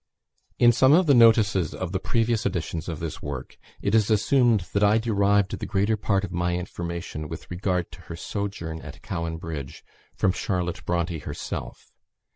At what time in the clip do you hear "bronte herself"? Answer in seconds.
10.87-11.91